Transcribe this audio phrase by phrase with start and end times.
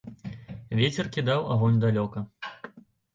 [0.79, 2.25] Вецер кідаў агонь далёка.